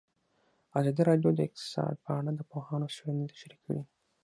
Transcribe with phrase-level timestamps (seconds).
[0.79, 3.81] ازادي راډیو د اقتصاد په اړه د پوهانو څېړنې تشریح کړې.